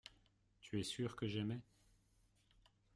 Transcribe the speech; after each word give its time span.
Tu 0.61 0.79
es 0.79 0.83
sûr 0.83 1.15
que 1.15 1.27
j’aimais. 1.27 1.61